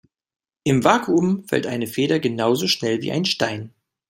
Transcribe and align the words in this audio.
Im 0.63 0.83
Vakuum 0.83 1.47
fällt 1.47 1.67
eine 1.67 1.85
Feder 1.85 2.17
genauso 2.19 2.65
schnell 2.65 3.03
wie 3.03 3.11
ein 3.11 3.25
Stein. 3.25 3.71